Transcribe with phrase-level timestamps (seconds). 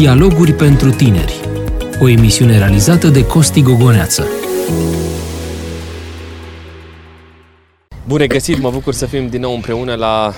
[0.00, 1.40] Dialoguri pentru tineri.
[2.00, 4.26] O emisiune realizată de Costi Gogoneață.
[8.06, 10.32] Bun regăsit, mă bucur să fim din nou împreună la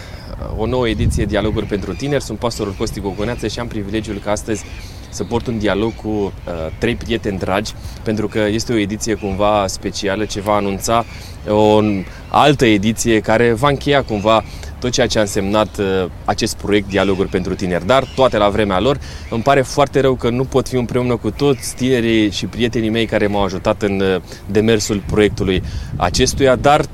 [0.57, 2.23] o nouă ediție Dialoguri pentru tineri.
[2.23, 4.65] Sunt pastorul Costi Gogoneață și am privilegiul că astăzi
[5.11, 6.33] să port un dialog cu uh,
[6.79, 7.73] trei prieteni dragi,
[8.03, 11.05] pentru că este o ediție cumva specială ce va anunța
[11.49, 11.81] o
[12.29, 14.45] altă ediție care va încheia cumva
[14.81, 18.81] tot ceea ce a însemnat uh, acest proiect Dialoguri pentru Tineri, dar toate la vremea
[18.81, 18.99] lor.
[19.31, 23.07] Îmi pare foarte rău că nu pot fi împreună cu toți tinerii și prietenii mei
[23.07, 25.63] care m-au ajutat în uh, demersul proiectului
[25.97, 26.85] acestuia, dar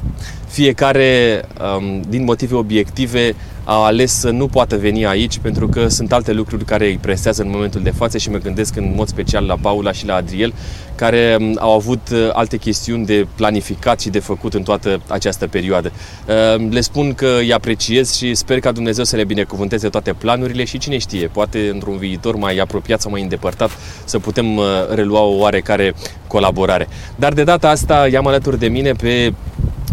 [0.49, 1.43] fiecare,
[1.77, 3.35] um, din motive obiective,
[3.69, 7.43] a ales să nu poată veni aici pentru că sunt alte lucruri care îi presează
[7.43, 10.55] în momentul de față și mă gândesc în mod special la Paula și la Adriel,
[10.95, 15.47] care um, au avut uh, alte chestiuni de planificat și de făcut în toată această
[15.47, 15.93] perioadă.
[16.29, 20.65] Uh, le spun că îi apreciez și sper ca Dumnezeu să le binecuvânteze toate planurile
[20.65, 23.71] și cine știe, poate într-un viitor mai apropiat sau mai îndepărtat
[24.05, 25.95] să putem uh, relua o oarecare
[26.27, 26.89] colaborare.
[27.17, 29.33] Dar de data asta i-am alături de mine pe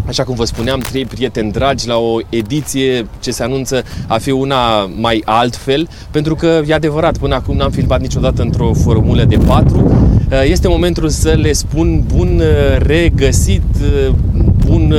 [0.06, 4.30] Așa cum vă spuneam, trei prieteni dragi la o ediție ce se anunță a fi
[4.30, 9.36] una mai altfel, pentru că e adevărat, până acum n-am filmat niciodată într-o formulă de
[9.36, 10.08] patru.
[10.44, 12.42] Este momentul să le spun bun
[12.78, 13.62] regăsit,
[14.66, 14.94] bun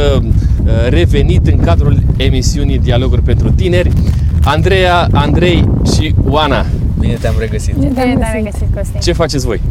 [0.90, 3.92] revenit în cadrul emisiunii Dialoguri pentru Tineri.
[4.44, 6.66] Andreea, Andrei și Oana.
[7.00, 7.76] Bine te-am regăsit.
[7.76, 9.00] Bine te-am regăsit, Costin.
[9.00, 9.62] Ce faceți voi?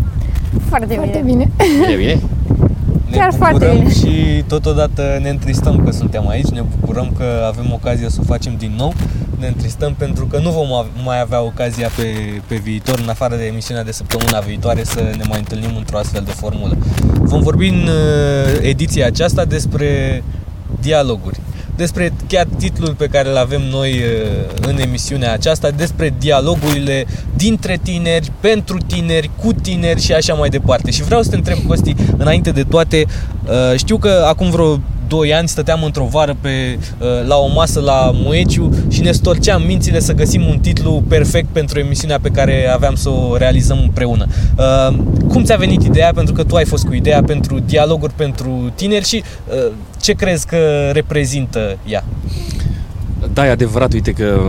[0.69, 0.98] Foarte bine.
[0.98, 1.50] Foarte bine.
[1.86, 2.20] Bine, bine?
[3.10, 3.92] Ne Chiar foarte bucurăm bine.
[3.92, 8.55] și totodată ne întristăm că suntem aici, ne bucurăm că avem ocazia să o facem
[8.58, 8.92] din nou.
[9.38, 12.02] Ne întristăm pentru că nu vom av- mai avea ocazia pe,
[12.47, 16.22] pe viitor, în afară de emisiunea de săptămâna viitoare, să ne mai întâlnim într-o astfel
[16.25, 16.77] de formulă.
[17.20, 20.22] Vom vorbi în uh, ediția aceasta despre
[20.80, 21.41] dialoguri
[21.77, 27.78] despre chiar titlul pe care îl avem noi uh, în emisiunea aceasta, despre dialogurile dintre
[27.83, 30.91] tineri, pentru tineri, cu tineri și așa mai departe.
[30.91, 33.04] Și vreau să te întreb, Costi, înainte de toate,
[33.44, 34.81] uh, știu că acum vreo
[35.14, 39.62] 2 ani stăteam într-o vară pe, uh, la o masă la Moeciu și ne storceam
[39.62, 44.26] mințile să găsim un titlu perfect pentru emisiunea pe care aveam să o realizăm împreună.
[45.28, 46.12] Cum ți-a venit ideea?
[46.14, 49.22] Pentru că tu ai fost cu ideea pentru dialoguri pentru tineri și
[50.00, 52.04] ce crezi că reprezintă ea?
[53.32, 54.41] Da, e adevărat, uite că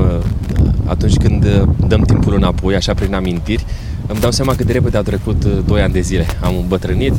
[0.85, 3.65] atunci când dăm timpul înapoi, așa prin amintiri,
[4.07, 6.25] îmi dau seama cât de repede au trecut 2 ani de zile.
[6.41, 7.13] Am îmbătrânit.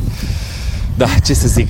[0.96, 1.68] Da, ce să zic,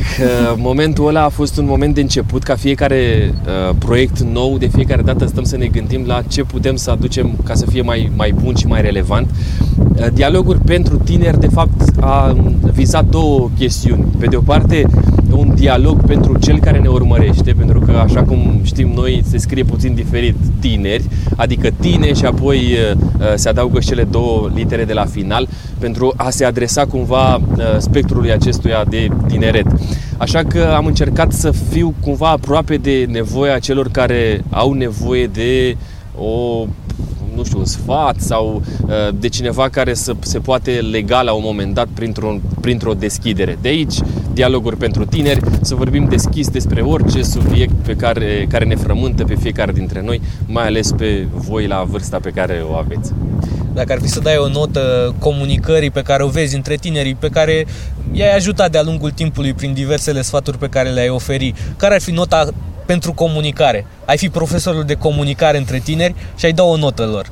[0.56, 5.02] momentul ăla a fost un moment de început, ca fiecare uh, proiect nou, de fiecare
[5.02, 8.34] dată stăm să ne gândim la ce putem să aducem ca să fie mai, mai
[8.42, 9.30] bun și mai relevant.
[9.78, 12.36] Uh, dialoguri pentru tineri, de fapt, a
[12.72, 14.04] vizat două chestiuni.
[14.18, 14.86] Pe de o parte,
[15.30, 19.64] un dialog pentru cel care ne urmărește, pentru că, așa cum știm noi, se scrie
[19.64, 21.04] puțin diferit tineri,
[21.36, 25.48] adică tine și apoi uh, se adaugă și cele două litere de la final,
[25.78, 29.66] pentru a se adresa cumva uh, spectrului acestuia de tineret.
[30.18, 35.76] Așa că am încercat să fiu cumva aproape de nevoia celor care au nevoie de
[36.18, 36.66] o
[37.36, 41.42] nu știu, un sfat sau uh, de cineva care să se poate lega la un
[41.44, 43.58] moment dat printr-o, printr-o deschidere.
[43.60, 43.94] De aici,
[44.36, 49.34] dialoguri pentru tineri, să vorbim deschis despre orice subiect pe care, care ne frământă pe
[49.34, 53.12] fiecare dintre noi, mai ales pe voi la vârsta pe care o aveți.
[53.74, 57.28] Dacă ar fi să dai o notă comunicării pe care o vezi între tinerii, pe
[57.28, 57.66] care
[58.12, 62.10] i-ai ajutat de-a lungul timpului prin diversele sfaturi pe care le-ai oferi, care ar fi
[62.10, 62.48] nota
[62.86, 63.86] pentru comunicare?
[64.04, 67.30] Ai fi profesorul de comunicare între tineri și ai da o notă lor.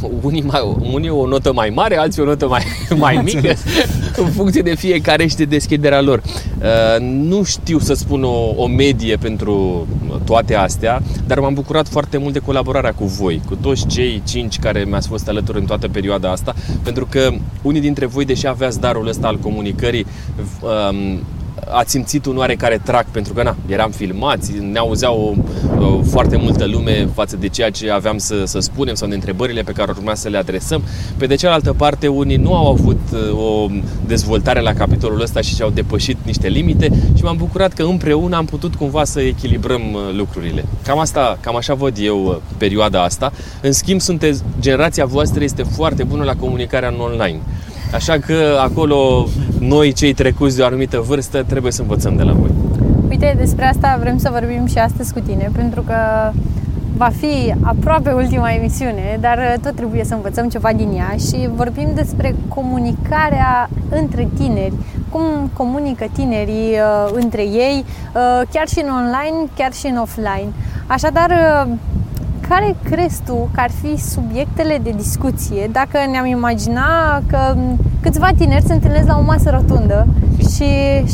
[0.22, 2.64] Unii, mai, unii o notă mai mare, alții o notă mai,
[2.96, 3.52] mai mică,
[4.22, 6.22] în funcție de fiecare și de deschiderea lor.
[6.58, 9.86] Uh, nu știu să spun o, o medie pentru
[10.24, 14.58] toate astea, dar m-am bucurat foarte mult de colaborarea cu voi, cu toți cei cinci
[14.58, 17.30] care mi-ați fost alături în toată perioada asta, pentru că
[17.62, 20.06] unii dintre voi, deși aveați darul ăsta al comunicării,
[21.66, 25.36] um, ați simțit un oarecare trac pentru că na, eram filmați, ne auzeau
[25.78, 29.14] o, o, foarte multă lume față de ceea ce aveam să, să spunem sau de
[29.14, 30.82] întrebările pe care urma să le adresăm.
[31.16, 33.00] Pe de cealaltă parte, unii nu au avut
[33.32, 33.66] o
[34.06, 38.44] dezvoltare la capitolul ăsta și și-au depășit niște limite și m-am bucurat că împreună am
[38.44, 39.82] putut cumva să echilibrăm
[40.16, 40.64] lucrurile.
[40.84, 43.32] Cam asta, cam așa văd eu perioada asta.
[43.62, 47.40] În schimb, sunteți, generația voastră este foarte bună la comunicarea în online.
[47.94, 49.26] Așa că acolo
[49.58, 52.50] noi, cei trecuți de o anumită vârstă, trebuie să învățăm de la voi.
[53.08, 55.94] Uite, despre asta vrem să vorbim și astăzi cu tine, pentru că
[56.96, 61.88] va fi aproape ultima emisiune, dar tot trebuie să învățăm ceva din ea și vorbim
[61.94, 64.72] despre comunicarea între tineri,
[65.10, 70.52] cum comunică tinerii uh, între ei, uh, chiar și în online, chiar și în offline.
[70.86, 71.72] Așadar, uh,
[72.50, 77.56] care crezi tu că ar fi subiectele de discuție dacă ne-am imagina că
[78.02, 80.06] câțiva tineri se întâlnesc la o masă rotundă
[80.40, 80.64] și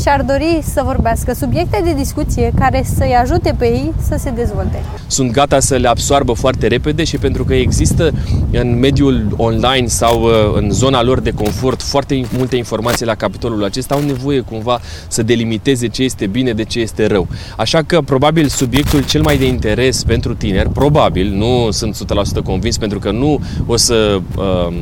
[0.01, 4.83] și-ar dori să vorbească subiecte de discuție care să-i ajute pe ei să se dezvolte.
[5.07, 8.11] Sunt gata să le absoarbă foarte repede și pentru că există
[8.51, 13.63] în mediul online sau uh, în zona lor de confort foarte multe informații la capitolul
[13.63, 17.27] acesta, au nevoie cumva să delimiteze ce este bine de ce este rău.
[17.57, 21.97] Așa că probabil subiectul cel mai de interes pentru tineri, probabil, nu sunt
[22.41, 24.73] 100% convins pentru că nu o să um,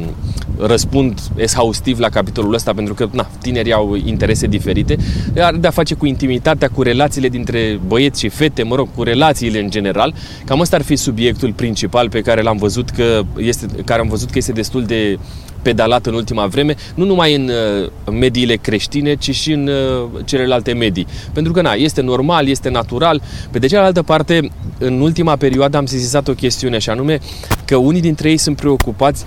[0.57, 3.95] răspund exhaustiv la capitolul ăsta pentru că na, tinerii au
[4.35, 4.97] interese diferite,
[5.37, 9.59] are de-a face cu intimitatea, cu relațiile dintre băieți și fete, mă rog, cu relațiile
[9.59, 10.13] în general.
[10.45, 14.29] Cam ăsta ar fi subiectul principal pe care l-am văzut că este, care am văzut
[14.29, 15.17] că este destul de
[15.61, 20.73] pedalat în ultima vreme, nu numai în uh, mediile creștine, ci și în uh, celelalte
[20.73, 21.07] medii.
[21.33, 23.21] Pentru că, na, este normal, este natural.
[23.51, 27.19] Pe de cealaltă parte, în ultima perioadă am sesizat o chestiune, și anume
[27.65, 29.25] că unii dintre ei sunt preocupați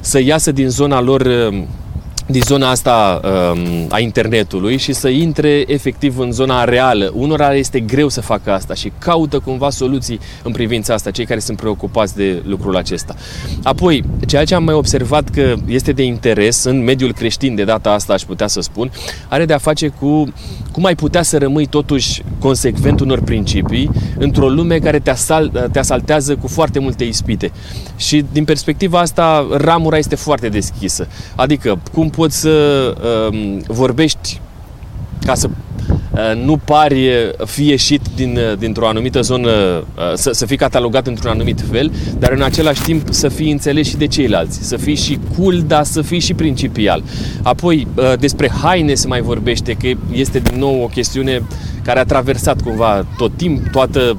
[0.00, 1.62] să iasă din zona lor uh,
[2.30, 7.10] din zona asta um, a internetului și să intre efectiv în zona reală.
[7.14, 11.40] Unora este greu să facă asta și caută cumva soluții în privința asta, cei care
[11.40, 13.14] sunt preocupați de lucrul acesta.
[13.62, 17.90] Apoi, ceea ce am mai observat că este de interes în mediul creștin de data
[17.90, 18.90] asta, aș putea să spun,
[19.28, 20.32] are de a face cu
[20.72, 25.78] cum ai putea să rămâi totuși consecvent unor principii într-o lume care te, asal, te
[25.78, 27.50] asaltează cu foarte multe ispite.
[27.96, 31.08] Și din perspectiva asta, ramura este foarte deschisă.
[31.34, 32.94] Adică, cum poți să
[33.30, 34.40] uh, vorbești
[35.24, 37.08] ca să uh, nu pari
[37.44, 41.92] fi ieșit din, uh, dintr-o anumită zonă, uh, să, să fii catalogat într-un anumit fel,
[42.18, 45.84] dar în același timp să fii înțeles și de ceilalți, să fii și cool, dar
[45.84, 47.02] să fii și principial.
[47.42, 47.86] Apoi,
[48.18, 51.42] despre haine se mai vorbește, că este din nou o chestiune
[51.82, 54.16] care a traversat cumva tot timp, toată Uh,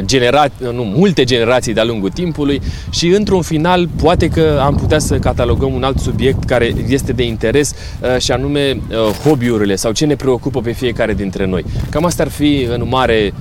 [0.00, 5.18] genera- nu, multe generații de-a lungul timpului și într-un final poate că am putea să
[5.18, 10.06] catalogăm un alt subiect care este de interes uh, și anume uh, hobby-urile sau ce
[10.06, 11.64] ne preocupă pe fiecare dintre noi.
[11.90, 13.32] Cam asta ar fi în mare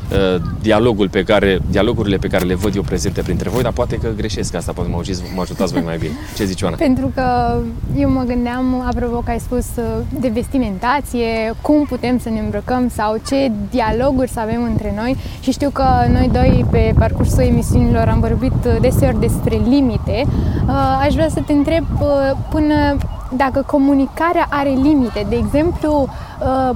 [0.61, 4.07] dialogul pe care, dialogurile pe care le văd eu prezente printre voi, dar poate că
[4.17, 6.11] greșesc asta, poate mă, ajutați, mă ajutați voi mai bine.
[6.35, 6.75] Ce zici, Oana?
[6.75, 7.57] Pentru că
[7.97, 9.65] eu mă gândeam, apropo că ai spus
[10.19, 15.51] de vestimentație, cum putem să ne îmbrăcăm sau ce dialoguri să avem între noi și
[15.51, 20.25] știu că noi doi pe parcursul emisiunilor am vorbit uh, deseori despre limite.
[20.25, 22.07] Uh, aș vrea să te întreb uh,
[22.49, 22.95] până
[23.35, 25.25] dacă comunicarea are limite.
[25.29, 26.07] De exemplu,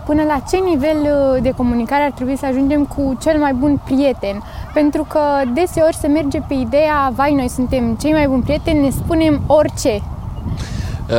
[0.06, 0.98] până la ce nivel
[1.42, 4.44] de comunicare ar trebui să ajungem cu cel mai bun prieten.
[4.74, 5.20] Pentru că
[5.54, 10.02] deseori se merge pe ideea, vai, noi suntem cei mai buni prieteni, ne spunem orice.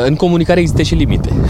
[0.05, 1.31] În comunicare există și limite.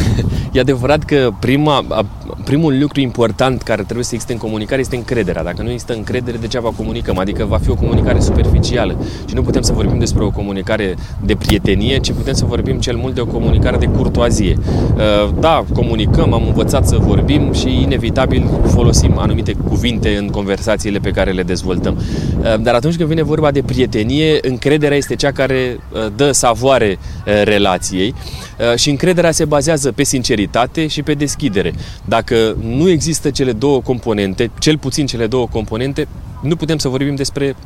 [0.53, 2.05] E adevărat că prima,
[2.45, 5.43] primul lucru important care trebuie să existe în comunicare este încrederea.
[5.43, 7.19] Dacă nu există încredere, degeaba comunicăm.
[7.19, 8.97] Adică va fi o comunicare superficială.
[9.29, 10.95] Și nu putem să vorbim despre o comunicare
[11.25, 14.57] de prietenie, ci putem să vorbim cel mult de o comunicare de curtoazie.
[14.59, 21.11] Uh, da, comunicăm, am învățat să vorbim și inevitabil folosim anumite cuvinte în conversațiile pe
[21.11, 21.97] care le dezvoltăm.
[21.97, 26.99] Uh, dar atunci când vine vorba de prietenie, încrederea este cea care uh, dă savoare
[27.45, 28.15] relației
[28.77, 31.73] și încrederea se bazează pe sinceritate și pe deschidere.
[32.05, 36.09] Dacă nu există cele două componente, cel puțin cele două componente,
[36.43, 37.57] nu putem să vorbim despre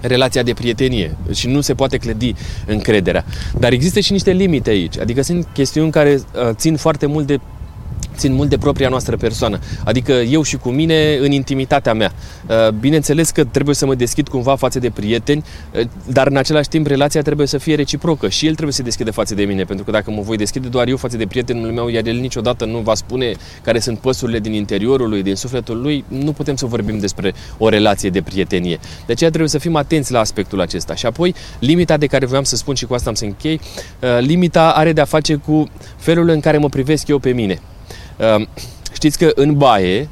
[0.00, 2.34] relația de prietenie și nu se poate clădi
[2.66, 3.24] încrederea.
[3.58, 7.40] Dar există și niște limite aici, adică sunt chestiuni care uh, țin foarte mult de
[8.20, 12.12] țin mult de propria noastră persoană, adică eu și cu mine în intimitatea mea.
[12.48, 16.68] Uh, bineînțeles că trebuie să mă deschid cumva față de prieteni, uh, dar în același
[16.68, 19.64] timp relația trebuie să fie reciprocă și el trebuie să se deschide față de mine,
[19.64, 22.64] pentru că dacă mă voi deschide doar eu față de prietenul meu, iar el niciodată
[22.64, 26.66] nu va spune care sunt păsurile din interiorul lui, din sufletul lui, nu putem să
[26.66, 28.78] vorbim despre o relație de prietenie.
[29.06, 30.94] De aceea trebuie să fim atenți la aspectul acesta.
[30.94, 33.60] Și apoi, limita de care voiam să spun și cu asta am să închei,
[34.00, 37.60] uh, limita are de a face cu felul în care mă privesc eu pe mine.
[38.20, 38.48] Ehm,
[38.92, 40.08] știți că în baie,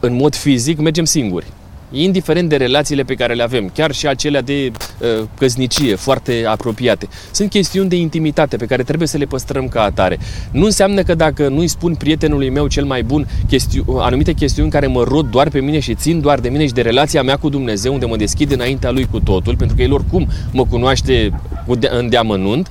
[0.00, 1.46] în mod fizic, mergem singuri.
[1.92, 7.08] Indiferent de relațiile pe care le avem, chiar și acelea de uh, căsnicie, foarte apropiate.
[7.30, 10.18] Sunt chestiuni de intimitate pe care trebuie să le păstrăm ca atare.
[10.50, 14.86] Nu înseamnă că dacă nu-i spun prietenului meu cel mai bun chesti- anumite chestiuni care
[14.86, 17.48] mă rod doar pe mine și țin doar de mine și de relația mea cu
[17.48, 21.74] Dumnezeu, unde mă deschid înaintea lui cu totul, pentru că el oricum mă cunoaște cu
[21.74, 22.68] de- în deamănunt,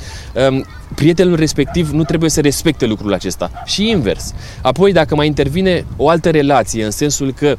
[0.52, 0.60] uh,
[0.96, 3.52] prietenul respectiv nu trebuie să respecte lucrul acesta.
[3.66, 4.34] Și invers.
[4.62, 7.56] Apoi, dacă mai intervine o altă relație, în sensul că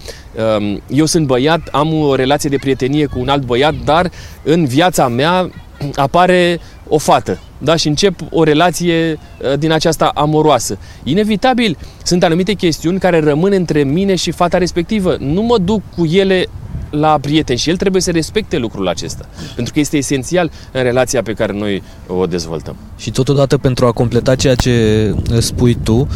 [0.58, 4.10] um, eu sunt băiat, am o relație de prietenie cu un alt băiat, dar
[4.42, 5.50] în viața mea
[5.94, 7.40] apare o fată.
[7.58, 7.76] Da?
[7.76, 10.78] Și încep o relație uh, din aceasta amoroasă.
[11.02, 15.16] Inevitabil, sunt anumite chestiuni care rămân între mine și fata respectivă.
[15.18, 16.46] Nu mă duc cu ele
[16.90, 21.22] la prieteni și el trebuie să respecte lucrul acesta, pentru că este esențial în relația
[21.22, 22.76] pe care noi o dezvoltăm.
[22.96, 26.08] Și totodată pentru a completa ceea ce spui tu, um,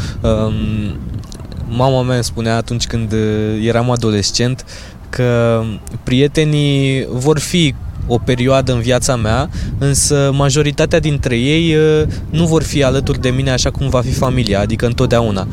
[1.68, 3.14] mama mea îmi spunea atunci când
[3.62, 4.64] eram adolescent
[5.08, 5.62] că
[6.02, 7.74] prietenii vor fi
[8.06, 13.28] o perioadă în viața mea, însă majoritatea dintre ei uh, nu vor fi alături de
[13.28, 15.46] mine așa cum va fi familia, adică întotdeauna.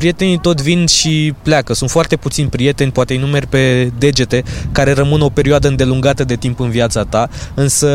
[0.00, 1.74] Uh, prietenii tot vin și pleacă.
[1.74, 4.42] Sunt foarte puțini prieteni, poate îi numeri pe degete,
[4.72, 7.88] care rămân o perioadă îndelungată de timp în viața ta, însă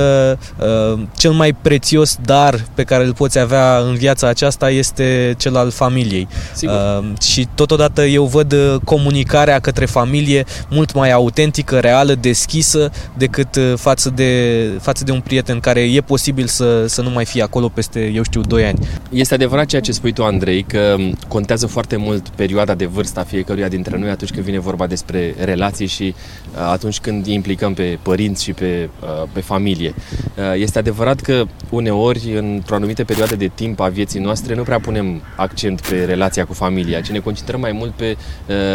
[0.59, 5.55] uh, cel mai prețios dar pe care îl poți avea în viața aceasta este cel
[5.55, 6.27] al familiei.
[6.53, 6.75] Sigur.
[6.75, 13.59] Uh, și totodată eu văd uh, comunicarea către familie mult mai autentică, reală, deschisă decât
[13.75, 17.69] față de, față de un prieten care e posibil să, să nu mai fie acolo
[17.69, 18.79] peste, eu știu, 2 ani.
[19.09, 20.95] Este adevărat ceea ce spui tu, Andrei, că
[21.27, 24.87] contează foarte foarte mult perioada de vârstă a fiecăruia dintre noi atunci când vine vorba
[24.87, 26.13] despre relații și
[26.53, 29.93] uh, atunci când implicăm pe părinți și pe, uh, pe familie.
[30.37, 34.79] Uh, este adevărat că uneori, într-o anumită perioadă de timp a vieții noastre, nu prea
[34.79, 38.17] punem accent pe relația cu familia, ci ne concentrăm mai mult pe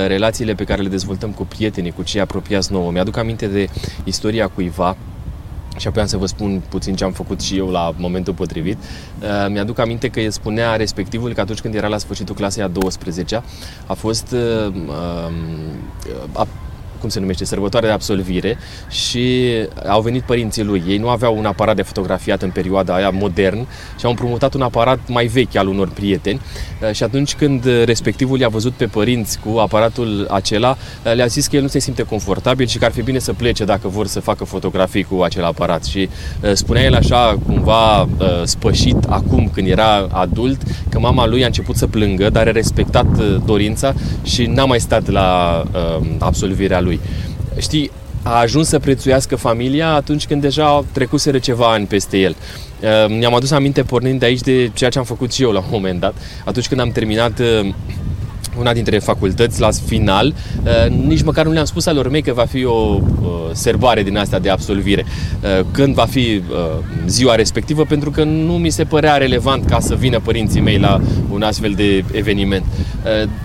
[0.06, 2.90] relațiile pe care le dezvoltăm cu prietenii, cu cei apropiați nouă.
[2.90, 3.68] Mi-aduc aminte de
[4.04, 4.96] istoria cuiva
[5.76, 8.78] și apoi am să vă spun puțin ce am făcut și eu la momentul potrivit.
[9.22, 13.42] Uh, mi-aduc aminte că spunea respectivul că atunci când era la sfârșitul clasei a 12
[13.86, 16.46] a fost uh, uh,
[17.00, 18.58] cum se numește, sărbătoare de absolvire
[18.90, 19.46] și
[19.88, 20.82] au venit părinții lui.
[20.88, 23.66] Ei nu aveau un aparat de fotografiat în perioada aia modern
[23.98, 26.40] și au împrumutat un aparat mai vechi al unor prieteni.
[26.82, 31.46] Uh, și atunci când respectivul i-a văzut pe părinți cu aparatul acela, uh, le-a zis
[31.46, 34.06] că el nu se simte confortabil și că ar fi bine să plece dacă vor
[34.06, 35.84] să facă fotografii cu acel aparat.
[35.84, 36.08] Și
[36.42, 38.08] uh, spunea el așa cumva
[38.44, 43.06] spășit acum când era adult că mama lui a început să plângă, dar a respectat
[43.44, 45.62] dorința și n-a mai stat la
[46.18, 47.00] absolvirea lui lui.
[47.58, 47.90] Știi,
[48.22, 52.36] a ajuns să prețuiască familia atunci când deja trecuseră ceva ani peste el.
[53.08, 55.68] Mi-am adus aminte pornind de aici de ceea ce am făcut și eu la un
[55.70, 56.14] moment dat.
[56.44, 57.40] Atunci când am terminat
[58.58, 62.44] una dintre facultăți la final, uh, nici măcar nu le-am spus alor mei că va
[62.44, 65.04] fi o uh, serbare din asta de absolvire.
[65.04, 66.42] Uh, când va fi
[67.06, 71.00] ziua respectivă, pentru că nu mi se părea relevant ca să vină părinții mei la
[71.30, 72.64] un astfel de eveniment.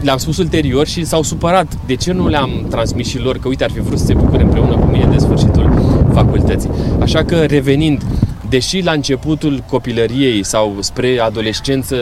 [0.02, 1.68] Le-am spus ulterior și s-au supărat.
[1.86, 4.44] De ce nu le-am transmis și lor că uite ar fi vrut să se bucure
[4.44, 6.70] împreună cu mine de sfârșitul facultății.
[7.00, 8.02] Așa că revenind
[8.50, 11.96] deși la începutul copilăriei sau spre adolescență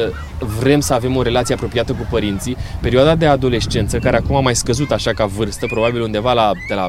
[0.59, 4.55] vrem să avem o relație apropiată cu părinții, perioada de adolescență, care acum a mai
[4.55, 6.87] scăzut așa ca vârstă, probabil undeva la, de la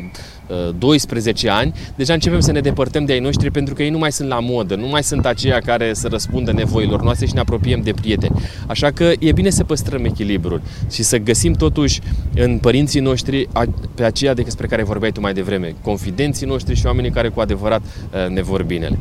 [0.78, 3.98] 12 uh, ani, deja începem să ne depărtăm de ai noștri pentru că ei nu
[3.98, 7.40] mai sunt la modă, nu mai sunt aceia care să răspundă nevoilor noastre și ne
[7.40, 8.40] apropiem de prieteni.
[8.66, 12.00] Așa că e bine să păstrăm echilibrul și să găsim totuși
[12.34, 13.48] în părinții noștri
[13.94, 17.80] pe aceia despre care vorbeai tu mai devreme, confidenții noștri și oamenii care cu adevărat
[17.80, 18.98] uh, ne vor binele.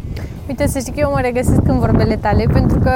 [0.48, 2.92] Uite, să știi că eu mă regăsesc în vorbele tale pentru că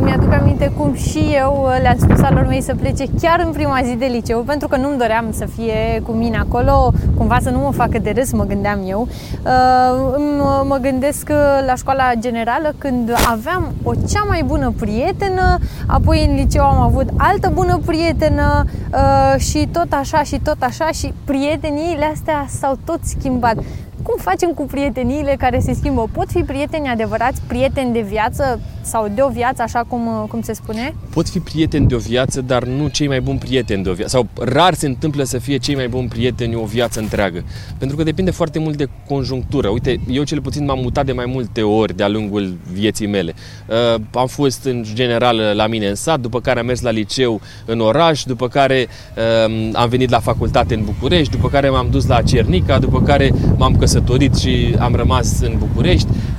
[0.00, 3.52] îmi aduc aminte cum și eu uh, le-am spus alor mei să plece chiar în
[3.52, 7.50] prima zi de liceu pentru că nu-mi doream să fie cu mine acolo, cumva să
[7.50, 9.00] nu mă facă de râs, mă gândeam eu.
[9.00, 10.22] Uh,
[10.66, 11.28] mă gândesc
[11.66, 17.08] la școala generală când aveam o cea mai bună prietenă, apoi în liceu am avut
[17.16, 22.98] altă bună prietenă uh, și tot așa și tot așa și prieteniile astea s-au tot
[23.02, 23.54] schimbat.
[24.02, 26.08] Cum facem cu prieteniile care se schimbă?
[26.12, 30.52] Pot fi prieteni adevărați, prieteni de viață sau de o viață, așa cum, cum se
[30.52, 30.94] spune?
[31.10, 34.16] Pot fi prieteni de o viață, dar nu cei mai buni prieteni de o viață.
[34.16, 37.44] Sau rar se întâmplă să fie cei mai buni prieteni o viață întreagă.
[37.78, 39.68] Pentru că depinde foarte mult de conjunctură.
[39.68, 43.34] Uite, eu cel puțin m-am mutat de mai multe ori de-a lungul vieții mele.
[43.68, 47.40] Uh, am fost în general la mine în sat, după care am mers la liceu
[47.66, 48.86] în oraș, după care
[49.16, 53.30] uh, am venit la facultate în București, după care m-am dus la Cernica, după care
[53.56, 56.33] m-am căsătorit și am rămas în București, uh,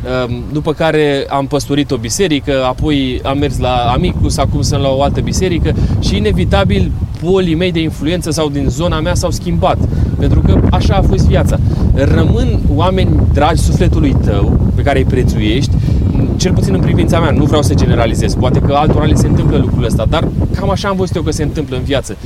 [0.51, 4.89] după care am păstorit o biserică, biserică, apoi am mers la Amicus, acum sunt la
[4.89, 9.77] o altă biserică și inevitabil polii mei de influență sau din zona mea s-au schimbat.
[10.19, 11.59] Pentru că așa a fost viața.
[11.93, 15.71] Rămân oameni dragi sufletului tău, pe care îi prețuiești,
[16.37, 19.57] cel puțin în privința mea, nu vreau să generalizez, poate că altora le se întâmplă
[19.57, 22.17] lucrul ăsta, dar cam așa am văzut eu că se întâmplă în viață.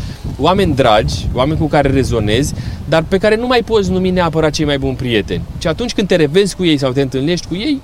[0.41, 2.53] Oameni dragi, oameni cu care rezonezi,
[2.89, 5.41] dar pe care nu mai poți numi neapărat cei mai buni prieteni.
[5.57, 7.81] Și atunci când te revezi cu ei sau te întâlnești cu ei,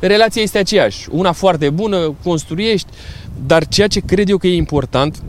[0.00, 1.08] relația este aceeași.
[1.10, 2.88] Una foarte bună, construiești,
[3.46, 5.22] dar ceea ce cred eu că e important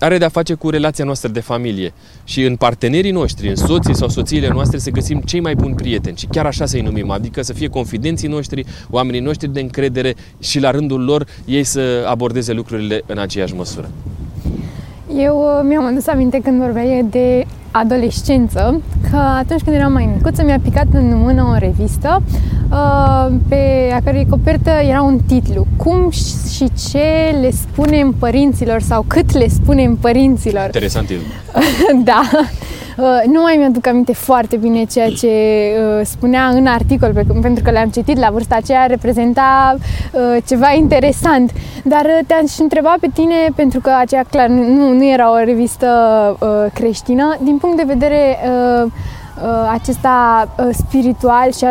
[0.00, 1.92] are de-a face cu relația noastră de familie.
[2.24, 6.16] Și în partenerii noștri, în soții sau soțiile noastre, să găsim cei mai buni prieteni.
[6.16, 10.60] Și chiar așa să-i numim, adică să fie confidenții noștri, oamenii noștri de încredere și
[10.60, 13.90] la rândul lor ei să abordeze lucrurile în aceeași măsură.
[15.20, 17.46] Eu uh, mi-am adus aminte când vorbeai de
[17.78, 18.80] adolescență,
[19.10, 22.22] că atunci când eram mai micuță mi-a picat în mână o revistă
[22.70, 26.10] uh, pe a cărei copertă era un titlu Cum
[26.54, 30.64] și ce le spunem părinților sau cât le spunem părinților.
[30.64, 31.10] Interesant
[32.04, 32.22] da.
[32.98, 37.70] Uh, nu mai mi-aduc aminte foarte bine ceea ce uh, spunea în articol, pentru că
[37.70, 39.76] le-am citit la vârsta aceea, reprezenta
[40.12, 41.52] uh, ceva interesant.
[41.84, 45.86] Dar te-aș întreba pe tine, pentru că aceea clar nu, nu era o revistă
[46.74, 48.38] creștină, din punct de vedere
[49.72, 51.64] acesta spiritual și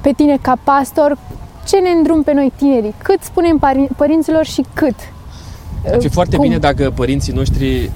[0.00, 1.18] pe tine ca pastor,
[1.66, 2.94] ce ne îndrum pe noi tinerii?
[3.02, 3.60] Cât spunem
[3.96, 4.94] părinților și cât?
[5.92, 6.44] Ar fi foarte Cum?
[6.44, 7.90] bine dacă părinții noștri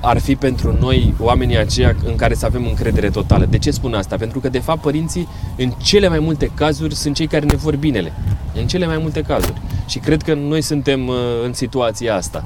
[0.00, 3.44] ar fi pentru noi oamenii aceia în care să avem încredere totală.
[3.44, 4.16] De ce spun asta?
[4.16, 7.76] Pentru că, de fapt, părinții, în cele mai multe cazuri, sunt cei care ne vor
[7.76, 8.12] binele.
[8.54, 9.60] În cele mai multe cazuri.
[9.86, 11.14] Și cred că noi suntem uh,
[11.44, 12.44] în situația asta.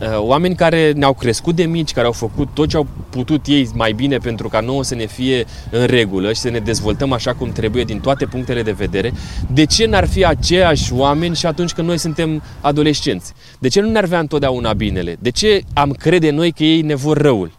[0.00, 3.68] Uh, oameni care ne-au crescut de mici, care au făcut tot ce au putut ei
[3.74, 7.34] mai bine pentru ca nouă să ne fie în regulă și să ne dezvoltăm așa
[7.34, 9.12] cum trebuie din toate punctele de vedere,
[9.52, 13.32] de ce n-ar fi aceiași oameni și atunci când noi suntem adolescenți?
[13.58, 15.16] De ce nu ne-ar avea întotdeauna binele?
[15.18, 17.50] De ce am crede noi că ei ne vor răul?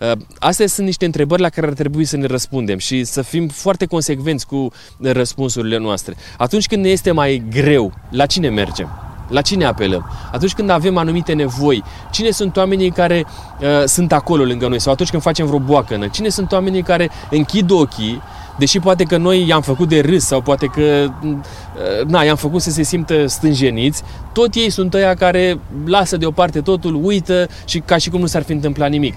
[0.00, 3.48] Uh, astea sunt niște întrebări la care ar trebui să ne răspundem și să fim
[3.48, 6.14] foarte consecvenți cu răspunsurile noastre.
[6.38, 9.03] Atunci când ne este mai greu, la cine mergem?
[9.28, 10.10] La cine apelăm?
[10.32, 13.24] Atunci când avem anumite nevoi, cine sunt oamenii care
[13.60, 14.80] uh, sunt acolo lângă noi?
[14.80, 18.22] Sau atunci când facem vreo boacănă, cine sunt oamenii care închid ochii
[18.58, 22.60] deși poate că noi i-am făcut de râs sau poate că uh, na, i-am făcut
[22.60, 24.02] să se simtă stânjeniți,
[24.32, 28.42] tot ei sunt ăia care lasă deoparte totul, uită și ca și cum nu s-ar
[28.42, 29.14] fi întâmplat nimic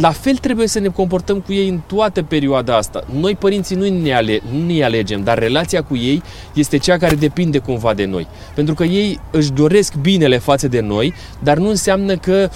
[0.00, 3.04] la fel trebuie să ne comportăm cu ei în toată perioada asta.
[3.20, 6.22] Noi, părinții, nu ne, ale, nu ne alegem, dar relația cu ei
[6.54, 8.26] este cea care depinde cumva de noi.
[8.54, 12.50] Pentru că ei își doresc binele față de noi, dar nu înseamnă că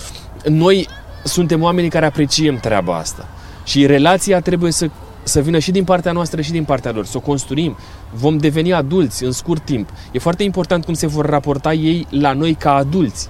[0.49, 0.89] noi
[1.25, 3.29] suntem oamenii care apreciem treaba asta.
[3.65, 4.91] Și relația trebuie să
[5.23, 7.77] să vină și din partea noastră și din partea lor, să o construim.
[8.13, 9.89] Vom deveni adulți în scurt timp.
[10.13, 13.29] E foarte important cum se vor raporta ei la noi ca adulți.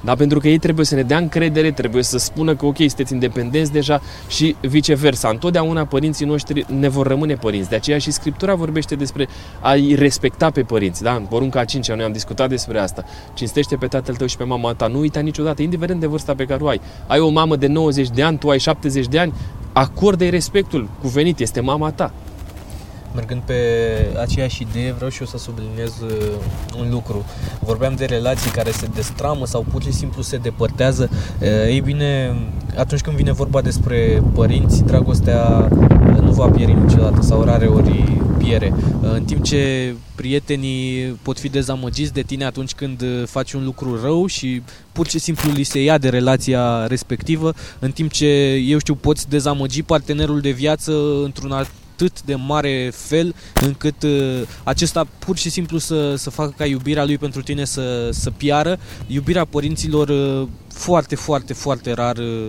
[0.00, 0.14] Da?
[0.14, 3.72] Pentru că ei trebuie să ne dea încredere, trebuie să spună că ok, sunteți independenți
[3.72, 5.28] deja și viceversa.
[5.28, 7.68] Întotdeauna părinții noștri ne vor rămâne părinți.
[7.68, 9.28] De aceea și Scriptura vorbește despre
[9.60, 11.02] a-i respecta pe părinți.
[11.02, 11.14] Da?
[11.14, 13.04] În porunca a cincea noi am discutat despre asta.
[13.34, 14.86] Cinstește pe tatăl tău și pe mama ta.
[14.86, 16.80] Nu uita niciodată, indiferent de vârsta pe care o ai.
[17.06, 19.32] Ai o mamă de 90 de ani, tu ai 70 de ani,
[19.72, 22.12] acordă-i respectul cuvenit, este mama ta
[23.14, 23.54] mergând pe
[24.20, 27.24] aceeași idee, vreau și eu să subliniez uh, un lucru.
[27.60, 31.10] Vorbeam de relații care se destramă sau pur și simplu se depărtează.
[31.40, 32.36] Uh, ei bine,
[32.76, 38.20] atunci când vine vorba despre părinți, dragostea uh, nu va pieri niciodată sau rare ori
[38.38, 38.74] piere.
[39.00, 44.26] În timp ce prietenii pot fi dezamăgiți de tine atunci când faci un lucru rău
[44.26, 48.26] și pur și simplu li se ia de relația respectivă, în timp ce,
[48.66, 50.92] eu știu, poți dezamăgi partenerul de viață
[51.24, 56.54] într-un alt atât de mare fel încât uh, acesta pur și simplu să, să facă
[56.56, 58.78] ca iubirea lui pentru tine să, să piară.
[59.06, 62.46] Iubirea părinților uh, foarte, foarte, foarte rar uh,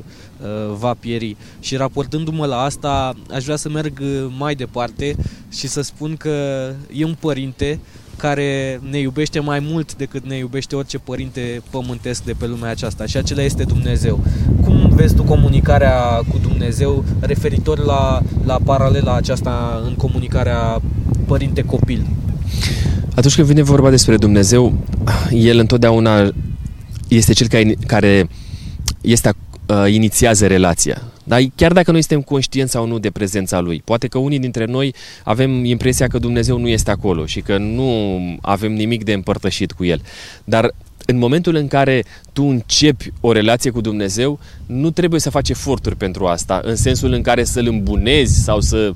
[0.78, 1.36] va pieri.
[1.60, 4.02] Și raportându-mă la asta, aș vrea să merg
[4.38, 5.16] mai departe
[5.52, 7.80] și să spun că e un părinte
[8.18, 13.06] care ne iubește mai mult decât ne iubește orice părinte pământesc de pe lumea aceasta
[13.06, 14.20] și acela este Dumnezeu.
[14.62, 16.00] Cum vezi tu comunicarea
[16.32, 20.82] cu Dumnezeu referitor la, la paralela aceasta în comunicarea
[21.26, 22.06] părinte-copil?
[23.16, 24.74] Atunci când vine vorba despre Dumnezeu,
[25.32, 26.32] El întotdeauna
[27.08, 28.30] este cel care, care
[29.02, 29.34] este
[29.68, 31.02] uh, inițiază relația.
[31.28, 34.66] Dar chiar dacă noi suntem conștienți sau nu de prezența Lui, poate că unii dintre
[34.66, 39.72] noi avem impresia că Dumnezeu nu este acolo și că nu avem nimic de împărtășit
[39.72, 40.02] cu El.
[40.44, 40.74] Dar
[41.06, 45.96] în momentul în care tu începi o relație cu Dumnezeu, nu trebuie să faci eforturi
[45.96, 48.94] pentru asta, în sensul în care să-L îmbunezi sau să,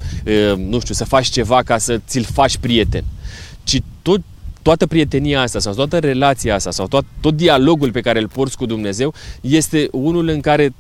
[0.58, 3.04] nu știu, să faci ceva ca să ți-l faci prieten.
[3.64, 4.22] Ci tot
[4.62, 8.58] toată prietenia asta sau toată relația asta sau tot, tot dialogul pe care îl porți
[8.58, 10.74] cu Dumnezeu este unul în care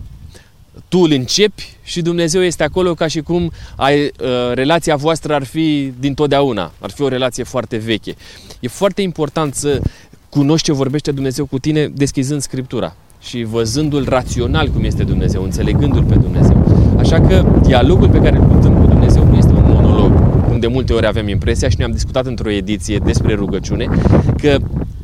[0.88, 4.10] tu îl începi și Dumnezeu este acolo ca și cum ai, uh,
[4.54, 8.16] relația voastră ar fi din totdeauna, ar fi o relație foarte veche.
[8.60, 9.82] E foarte important să
[10.30, 16.04] cunoști ce vorbește Dumnezeu cu tine deschizând Scriptura și văzându-l rațional cum este Dumnezeu, înțelegându-l
[16.04, 16.66] pe Dumnezeu.
[16.98, 20.12] Așa că dialogul pe care îl purtăm cu Dumnezeu nu este un monolog,
[20.48, 23.88] cum de multe ori avem impresia și ne-am discutat într-o ediție despre rugăciune,
[24.42, 24.58] că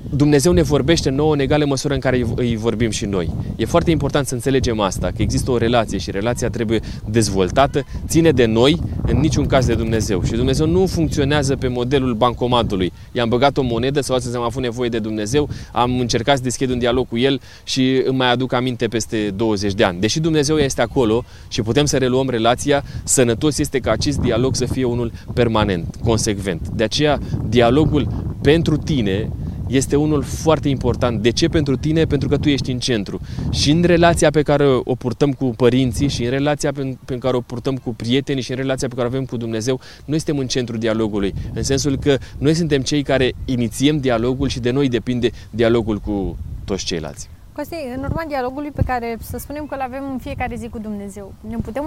[0.10, 3.30] Dumnezeu ne vorbește nouă în egală măsură în care îi vorbim și noi.
[3.56, 8.32] E foarte important să înțelegem asta, că există o relație și relația trebuie dezvoltată, ține
[8.32, 10.24] de noi, în niciun caz de Dumnezeu.
[10.24, 12.92] Și Dumnezeu nu funcționează pe modelul bancomatului.
[13.12, 16.70] I-am băgat o monedă sau astăzi am avut nevoie de Dumnezeu, am încercat să deschid
[16.70, 20.00] un dialog cu El și îmi mai aduc aminte peste 20 de ani.
[20.00, 24.66] Deși Dumnezeu este acolo și putem să reluăm relația, sănătos este ca acest dialog să
[24.66, 26.68] fie unul permanent, consecvent.
[26.68, 28.08] De aceea, dialogul
[28.42, 29.30] pentru tine
[29.68, 31.22] este unul foarte important.
[31.22, 32.06] De ce pentru tine?
[32.06, 33.20] Pentru că tu ești în centru.
[33.52, 37.36] Și în relația pe care o purtăm cu părinții și în relația pe, pe care
[37.36, 40.38] o purtăm cu prietenii și în relația pe care o avem cu Dumnezeu, noi suntem
[40.38, 41.34] în centru dialogului.
[41.54, 46.38] În sensul că noi suntem cei care inițiem dialogul și de noi depinde dialogul cu
[46.66, 47.30] toți ceilalți.
[47.58, 50.80] Costi, în urma dialogului pe care să spunem că îl avem în fiecare zi cu
[50.80, 51.84] Dumnezeu, ne putem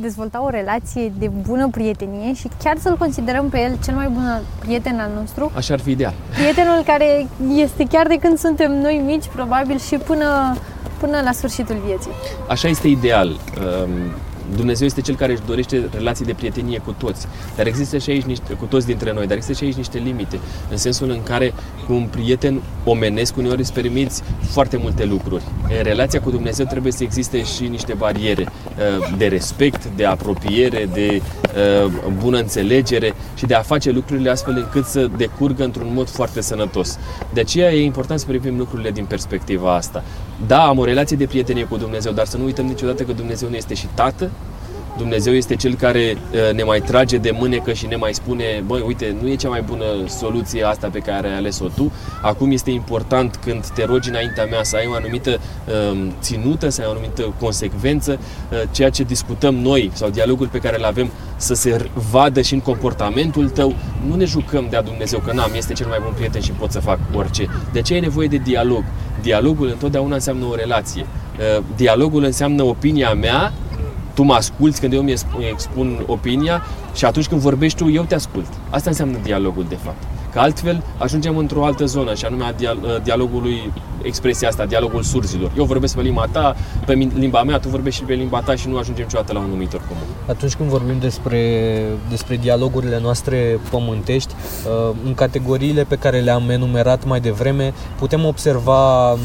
[0.00, 4.42] dezvolta o relație de bună prietenie și chiar să-L considerăm pe El cel mai bun
[4.58, 5.52] prieten al nostru.
[5.54, 6.14] Așa ar fi ideal.
[6.34, 10.56] Prietenul care este chiar de când suntem noi mici, probabil, și până,
[11.00, 12.10] până la sfârșitul vieții.
[12.48, 13.28] Așa este ideal.
[13.28, 13.90] Um,
[14.56, 17.26] Dumnezeu este Cel care își dorește relații de prietenie cu toți.
[17.56, 20.38] Dar există și aici niște, cu toți dintre noi, dar există și aici niște limite.
[20.70, 21.52] În sensul în care
[21.86, 25.42] cu un prieten omenesc uneori îți permiți foarte multe lucruri.
[25.62, 30.88] În relația cu Dumnezeu trebuie să existe și niște bariere uh, de respect, de apropiere,
[30.92, 31.22] de
[31.84, 36.40] uh, bună înțelegere și de a face lucrurile astfel încât să decurgă într-un mod foarte
[36.40, 36.98] sănătos.
[37.32, 40.04] De aceea e important să privim lucrurile din perspectiva asta.
[40.46, 43.48] Da, am o relație de prietenie cu Dumnezeu, dar să nu uităm niciodată că Dumnezeu
[43.48, 44.30] nu este și tată,
[44.98, 48.82] Dumnezeu este cel care uh, ne mai trage de mânecă și ne mai spune, băi,
[48.86, 51.92] uite, nu e cea mai bună soluție asta pe care ai ales-o tu.
[52.22, 55.30] Acum este important când te rogi înaintea mea să ai o anumită
[55.90, 60.58] um, ținută, să ai o anumită consecvență, uh, ceea ce discutăm noi sau dialogul pe
[60.58, 63.74] care îl avem să se vadă și în comportamentul tău.
[64.08, 66.80] Nu ne jucăm de-a Dumnezeu că n-am, este cel mai bun prieten și pot să
[66.80, 67.46] fac orice.
[67.72, 68.84] De ce e nevoie de dialog.
[69.22, 71.06] Dialogul întotdeauna înseamnă o relație.
[71.56, 73.52] Uh, dialogul înseamnă opinia mea
[74.18, 75.14] tu mă asculți când eu mi
[75.50, 76.62] expun opinia
[76.94, 78.46] și atunci când vorbești tu, eu te ascult.
[78.70, 80.02] Asta înseamnă dialogul, de fapt.
[80.32, 85.50] Că altfel ajungem într-o altă zonă, și anume a ă, dialogului, expresia asta, dialogul surzilor.
[85.56, 88.68] Eu vorbesc pe limba ta, pe limba mea, tu vorbești și pe limba ta și
[88.68, 90.04] nu ajungem niciodată la un numitor comun.
[90.26, 94.34] Atunci când vorbim despre, despre dialogurile noastre pământești,
[94.70, 99.16] ă, în categoriile pe care le-am enumerat mai devreme, putem observa ă,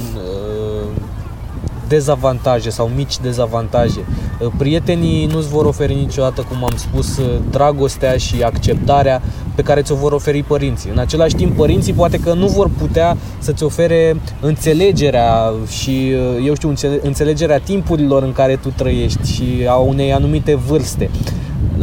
[1.88, 4.06] dezavantaje sau mici dezavantaje.
[4.40, 9.22] Uh, prietenii nu-ți vor oferi niciodată, cum am spus, uh, dragostea și acceptarea
[9.56, 10.90] pe care ți-o vor oferi părinții.
[10.90, 16.56] În același timp, părinții poate că nu vor putea să-ți ofere înțelegerea și, uh, eu
[16.56, 21.10] știu, înțelegerea timpurilor în care tu trăiești și a unei anumite vârste.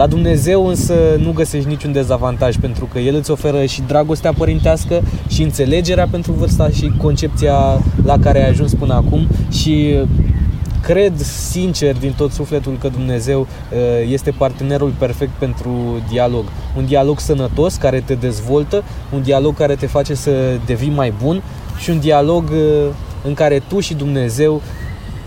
[0.01, 5.03] La Dumnezeu însă nu găsești niciun dezavantaj pentru că El îți oferă și dragostea părintească
[5.29, 7.55] și înțelegerea pentru vârsta și concepția
[8.05, 9.95] la care ai ajuns până acum și
[10.83, 13.79] cred sincer din tot sufletul că Dumnezeu uh,
[14.11, 16.45] este partenerul perfect pentru dialog.
[16.77, 18.83] Un dialog sănătos care te dezvoltă,
[19.15, 20.31] un dialog care te face să
[20.67, 21.43] devii mai bun
[21.79, 22.87] și un dialog uh,
[23.25, 24.63] în care tu și Dumnezeu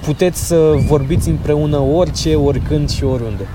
[0.05, 3.47] puteți să vorbiți împreună orice, oricând și oriunde.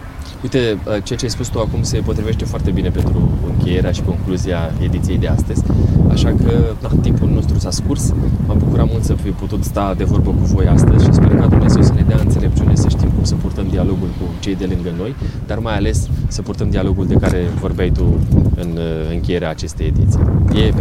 [0.42, 4.02] Uite, uh, ceea ce ai spus tu acum se potrivește foarte bine pentru încheierea și
[4.02, 5.62] concluzia ediției de astăzi.
[6.10, 8.12] Așa că, da, timpul nostru s-a scurs.
[8.46, 11.46] M-am bucurat mult să fi putut sta de vorbă cu voi astăzi și sper ca
[11.46, 14.92] Dumnezeu să ne dea înțelepciune să știm cum să purtăm dialogul cu cei de lângă
[14.96, 15.14] noi,
[15.46, 18.04] dar mai ales să purtăm dialogul de care vorbeai tu
[18.54, 20.20] în uh, încheierea acestei ediții.
[20.54, 20.72] E,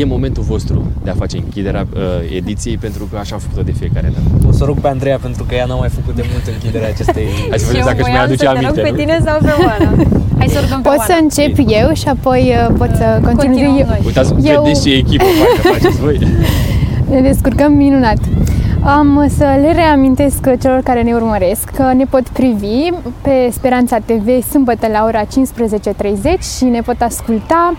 [0.00, 2.00] e momentul vostru de a face închiderea uh,
[2.36, 4.46] ediției pentru că așa am făcut-o de fiecare dată.
[4.48, 7.22] O să rog pe Andreea pentru că ea n-a mai făcut de mult închiderea acestei
[7.22, 7.48] ediții.
[7.48, 9.90] Hai să vedem dacă își mai aduce aminte pe tine sau pe Oana?
[10.38, 13.86] Hai să rugăm pe Pot să încep eu și apoi uh, pot să continui eu.
[14.04, 14.62] Uitați, eu...
[14.62, 15.24] vedeți ce echipă
[15.72, 16.18] faceți voi.
[17.10, 18.18] Ne descurcăm minunat.
[18.84, 24.48] Am să le reamintesc celor care ne urmăresc că ne pot privi pe Speranța TV
[24.50, 25.28] sâmbătă la ora 15.30
[26.56, 27.74] și ne pot asculta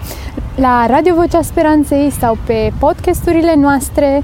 [0.55, 4.23] la Radio Vocea Speranței sau pe podcasturile noastre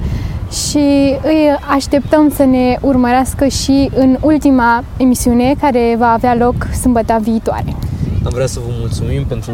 [0.52, 7.20] și îi așteptăm să ne urmărească și în ultima emisiune care va avea loc sâmbătă
[7.22, 7.76] viitoare.
[8.26, 9.52] Am vrea să vă mulțumim pentru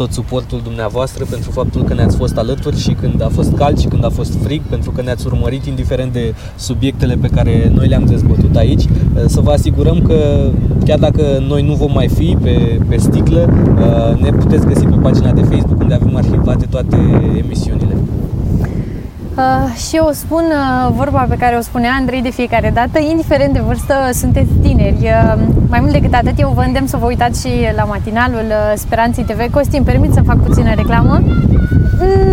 [0.00, 3.86] tot suportul dumneavoastră, pentru faptul că ne-ați fost alături și când a fost cald și
[3.86, 8.04] când a fost frig, pentru că ne-ați urmărit indiferent de subiectele pe care noi le-am
[8.04, 8.84] dezbătut aici.
[9.26, 10.50] Să vă asigurăm că
[10.84, 13.42] chiar dacă noi nu vom mai fi pe, pe sticlă,
[14.20, 16.96] ne puteți găsi pe pagina de Facebook unde avem arhivate toate
[17.44, 17.77] emisiunile.
[19.38, 23.52] Uh, și eu spun uh, vorba pe care o spunea Andrei de fiecare dată, indiferent
[23.52, 25.02] de vârstă, sunteți tineri.
[25.02, 25.34] Uh,
[25.68, 29.24] mai mult decât atât, eu vă îndemn să vă uitați și la matinalul uh, Speranței
[29.24, 29.50] TV.
[29.50, 31.20] Costi, îmi permit să fac puțină reclamă?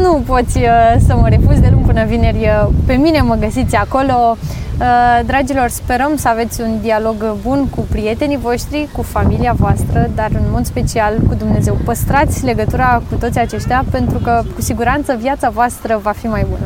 [0.02, 2.38] Nu poți uh, să mă refuzi de luni până vineri.
[2.38, 4.38] Uh, pe mine mă găsiți acolo.
[4.80, 10.30] Uh, dragilor, sperăm să aveți un dialog bun cu prietenii voștri, cu familia voastră, dar
[10.32, 11.78] în mod special cu Dumnezeu.
[11.84, 16.66] Păstrați legătura cu toți aceștia pentru că cu siguranță viața voastră va fi mai bună.